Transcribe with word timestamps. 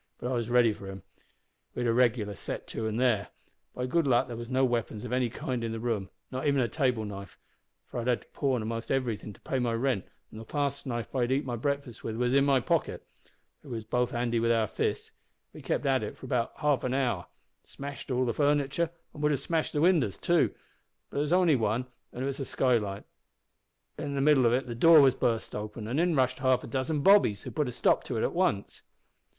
But 0.17 0.31
I 0.31 0.33
was 0.33 0.49
ready 0.49 0.73
for 0.73 0.87
him. 0.87 1.03
We 1.75 1.81
had 1.83 1.87
a 1.87 1.93
regular 1.93 2.33
set 2.33 2.65
to 2.69 2.81
then 2.85 2.93
an' 2.93 2.97
there. 2.97 3.27
By 3.75 3.85
good 3.85 4.07
luck 4.07 4.25
there 4.27 4.35
was 4.35 4.49
no 4.49 4.65
weapons 4.65 5.05
of 5.05 5.13
any 5.13 5.29
kind 5.29 5.63
in 5.63 5.73
the 5.73 5.79
room, 5.79 6.09
not 6.31 6.47
even 6.47 6.59
a 6.59 6.67
table 6.67 7.05
knife, 7.05 7.37
for 7.85 7.99
I'd 7.99 8.07
had 8.07 8.21
to 8.23 8.27
pawn 8.29 8.63
a'most 8.63 8.89
everything 8.89 9.31
to 9.33 9.41
pay 9.41 9.59
my 9.59 9.73
rent, 9.73 10.05
and 10.31 10.39
the 10.39 10.43
clasp 10.43 10.87
knife 10.87 11.13
I'd 11.13 11.31
eat 11.31 11.45
my 11.45 11.55
breakfast 11.55 12.03
with 12.03 12.15
was 12.15 12.33
in 12.33 12.45
my 12.45 12.59
pocket. 12.59 13.05
But 13.61 13.69
we 13.69 13.75
was 13.75 13.83
both 13.83 14.09
handy 14.09 14.39
with 14.39 14.51
our 14.51 14.65
fists. 14.65 15.11
We 15.53 15.61
kep' 15.61 15.85
at 15.85 16.01
it 16.01 16.17
for 16.17 16.25
about 16.25 16.53
half 16.57 16.83
an 16.83 16.95
hour. 16.95 17.27
Smashed 17.63 18.09
all 18.09 18.25
the 18.25 18.33
furniture, 18.33 18.89
an' 19.13 19.21
would 19.21 19.29
have 19.29 19.39
smashed 19.39 19.73
the 19.73 19.81
winders 19.81 20.17
too, 20.17 20.47
but 21.11 21.17
there 21.17 21.21
was 21.21 21.31
only 21.31 21.55
one, 21.55 21.85
an' 22.11 22.23
it 22.23 22.25
was 22.25 22.39
a 22.39 22.45
skylight. 22.45 23.03
In 23.99 24.15
the 24.15 24.21
middle 24.21 24.47
of 24.47 24.53
it 24.53 24.65
the 24.65 24.73
door 24.73 24.99
was 24.99 25.13
burst 25.13 25.53
open, 25.53 25.87
an' 25.87 25.99
in 25.99 26.15
rushed 26.15 26.39
half 26.39 26.63
a 26.63 26.67
dozen 26.67 27.01
bobbies, 27.01 27.43
who 27.43 27.51
put 27.51 27.69
a 27.69 27.71
stop 27.71 28.03
to 28.05 28.17
it 28.17 28.23
at 28.23 28.33
once. 28.33 28.81